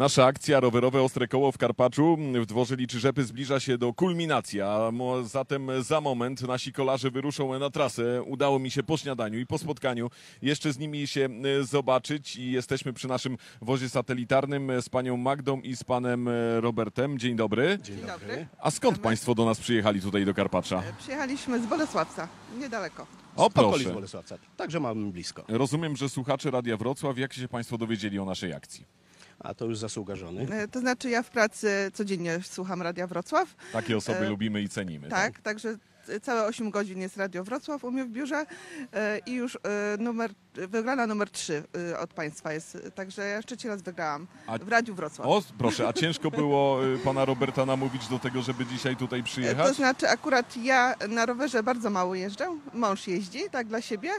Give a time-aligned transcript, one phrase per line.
[0.00, 4.60] Nasza akcja rowerowe Ostre Koło w Karpaczu w dworze Liczy Rzepy zbliża się do kulminacji,
[4.60, 4.92] a
[5.22, 8.22] zatem za moment nasi kolarze wyruszą na trasę.
[8.22, 10.10] Udało mi się po śniadaniu i po spotkaniu
[10.42, 11.28] jeszcze z nimi się
[11.60, 16.28] e, zobaczyć i jesteśmy przy naszym wozie satelitarnym e, z panią Magdą i z panem
[16.28, 17.18] e, Robertem.
[17.18, 17.78] Dzień dobry.
[17.82, 18.46] Dzień dobry.
[18.58, 20.82] A skąd państwo do nas przyjechali tutaj do Karpacza?
[20.98, 22.28] Przyjechaliśmy z Bolesławca,
[22.58, 23.06] niedaleko.
[23.36, 23.94] O Okolic proszę.
[23.94, 24.38] Bolesławca.
[24.56, 25.44] Także mamy blisko.
[25.48, 28.99] Rozumiem, że słuchacze Radia Wrocław, jak się państwo dowiedzieli o naszej akcji?
[29.40, 30.46] A to już zasługa żony.
[30.50, 34.68] E, To znaczy ja w pracy codziennie słucham Radia Wrocław, Takie osoby E, lubimy i
[34.68, 35.08] cenimy.
[35.08, 35.76] tak, także
[36.22, 38.46] całe 8 godzin jest Radio Wrocław u mnie w biurze
[38.92, 39.58] e, i już e,
[39.98, 41.62] numer, wygrana numer 3
[42.00, 45.28] od Państwa jest, także ja już trzeci raz wygrałam A- w Radiu Wrocław.
[45.28, 49.26] O, proszę, a ciężko było pana Roberta namówić do tego, żeby dzisiaj tutaj E, To
[49.26, 49.76] przyjechać?
[49.76, 54.10] znaczy akurat ja na rowerze bardzo mało jeżdżę, mąż jeździ, tak dla siebie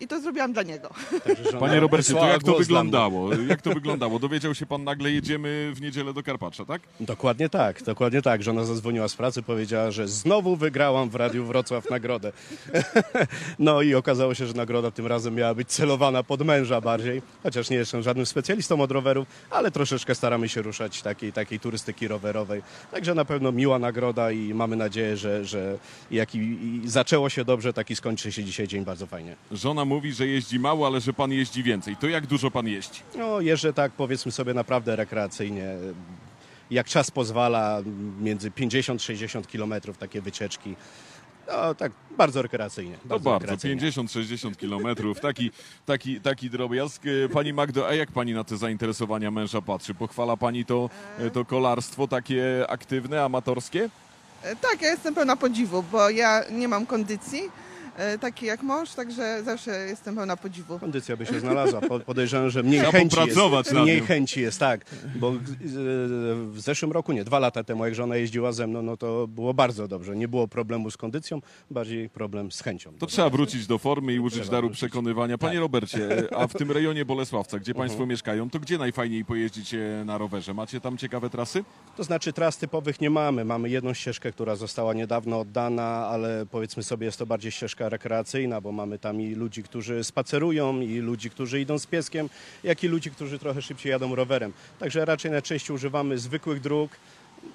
[0.00, 0.90] i to zrobiłam dla niego.
[1.24, 3.34] Także Panie Robercie, to jak to wyglądało?
[3.34, 4.18] Jak to wyglądało?
[4.18, 6.82] Dowiedział się pan nagle, jedziemy w niedzielę do Karpacza, tak?
[7.00, 8.42] Dokładnie tak, dokładnie tak.
[8.42, 12.32] Żona zadzwoniła z pracy, powiedziała, że znowu wygrałam w Radiu Wrocław nagrodę.
[13.58, 17.70] No i okazało się, że nagroda tym razem miała być celowana pod męża bardziej, chociaż
[17.70, 22.62] nie jestem żadnym specjalistą od rowerów, ale troszeczkę staramy się ruszać takiej, takiej turystyki rowerowej.
[22.90, 25.78] Także na pewno miła nagroda i mamy nadzieję, że, że
[26.10, 29.36] jak i, i zaczęło się dobrze, tak i skończy się dzisiaj dzień bardzo fajnie.
[29.52, 31.96] Żona mówi, że jeździ mało, ale że pan jeździ więcej.
[31.96, 33.00] To jak dużo pan jeździ?
[33.18, 35.74] No, jeżdżę tak powiedzmy sobie naprawdę rekreacyjnie.
[36.70, 37.82] Jak czas pozwala,
[38.20, 40.76] między 50-60 kilometrów takie wycieczki.
[41.48, 42.98] No, tak bardzo rekreacyjnie.
[43.08, 43.82] To bardzo, rekreacyjnie.
[43.92, 45.50] 50-60 kilometrów, taki,
[45.86, 47.02] taki, taki drobiazg.
[47.06, 49.94] E, Pani Magdo, a jak pani na te zainteresowania męża patrzy?
[49.94, 53.88] Pochwala pani to, e, to kolarstwo takie aktywne, amatorskie?
[54.42, 57.42] E, Tak, ja jestem pełna podziwu, bo ja nie mam kondycji
[57.96, 60.78] e, takiej jak mąż, także zawsze jestem pełna podziwu.
[60.78, 61.80] Kondycja by się znalazła.
[61.80, 63.72] Po- Podejrzewam, że mniej chęci jest.
[63.72, 64.84] Mniej chęci jest, tak.
[65.16, 65.34] Bo e,
[66.50, 69.54] w zeszłym roku, nie, dwa lata temu, jak żona jeździła ze mną, no to było
[69.54, 70.16] bardzo dobrze.
[70.16, 72.92] Nie było problemu z kondycją, bardziej problem z chęcią.
[72.98, 74.78] To trzeba wrócić do formy i użyć Trzeba daru wrócić.
[74.80, 75.38] przekonywania.
[75.38, 75.60] Panie Tak.
[75.60, 78.08] Robercie, a w tym rejonie Bolesławca, gdzie państwo Mhm.
[78.10, 80.54] mieszkają, to gdzie najfajniej pojeździć e, na rowerze?
[80.54, 81.64] Macie tam ciekawe trasy?
[81.96, 83.44] To znaczy tras typowych nie mamy.
[83.44, 88.60] Mamy jedną ścieżkę, która została niedawno oddana, ale powiedzmy sobie jest to bardziej ścieżka rekreacyjna,
[88.60, 92.28] bo mamy tam i ludzi, którzy spacerują, i ludzi, którzy idą z pieskiem,
[92.64, 94.52] jak i ludzi, którzy trochę szybciej jadą rowerem.
[94.78, 96.90] Także raczej najczęściej używamy zwykłych dróg.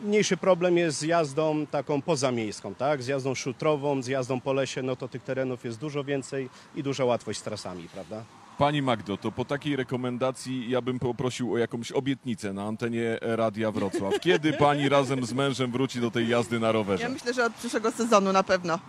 [0.04, 3.04] Mniejszy problem jest z jazdą taką pozamiejską, tak?
[3.04, 6.84] Z jazdą szutrową, z jazdą po lesie, no to tych terenów jest dużo więcej i
[6.84, 8.24] duża łatwość z trasami, prawda?
[8.58, 13.72] Pani Magdo, to po takiej rekomendacji ja bym poprosił o jakąś obietnicę na antenie Radia
[13.72, 14.20] Wrocław.
[14.20, 17.10] Kiedy pani razem z mężem wróci do tej jazdy na Ja rowerze?
[17.10, 18.80] myślę, że od przyszłego sezonu na pewno.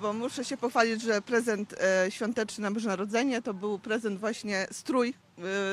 [0.00, 4.66] Bo muszę się pochwalić, że prezent e, świąteczny na Boże Narodzenie to był prezent właśnie
[4.72, 5.14] strój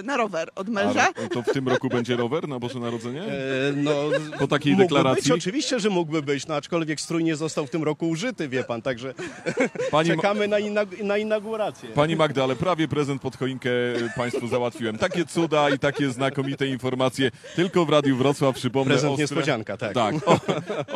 [0.04, 1.08] na rower od męża.
[1.26, 3.22] A to w tym roku będzie rower na Boże Narodzenie?
[3.24, 3.28] E,
[3.76, 3.92] no,
[4.40, 5.24] Po takiej mógłby deklaracji?
[5.24, 8.64] Być, oczywiście, że mógłby być, no aczkolwiek strój nie został w tym roku użyty, wie
[8.64, 9.14] pan, także
[9.92, 11.90] Pani, czekamy na, inag- na inaugurację.
[11.90, 13.70] Pani Magda, ale prawie prezent pod choinkę
[14.16, 14.98] Państwu załatwiłem.
[14.98, 18.94] Takie cuda i takie znakomite informacje tylko w Radiu Wrocław, przypomnę.
[18.94, 19.94] Prezent ostre- niespodzianka, tak.
[19.94, 20.40] Tak, o,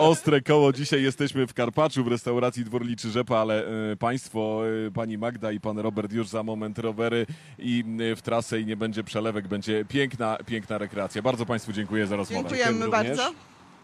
[0.10, 0.74] ostre koło.
[0.74, 5.52] Dzisiaj jesteśmy w Karpaczu w restauracji Dwór Liczy Rzepa, ale e, Państwo, e, Pani Magda
[5.52, 7.26] i Pan Robert już za moment rowery
[7.60, 11.22] i e, w trasę i nie będzie przelewek, będzie piękna, piękna rekreacja.
[11.22, 12.50] Bardzo Państwu dziękuję za rozmowę.
[12.50, 13.32] Dziękujemy bardzo.